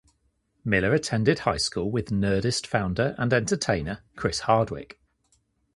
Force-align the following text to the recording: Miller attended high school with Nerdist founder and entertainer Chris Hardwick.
Miller 0.65 0.95
attended 0.95 1.37
high 1.37 1.57
school 1.57 1.91
with 1.91 2.09
Nerdist 2.09 2.65
founder 2.65 3.13
and 3.19 3.31
entertainer 3.31 4.01
Chris 4.15 4.39
Hardwick. 4.39 4.99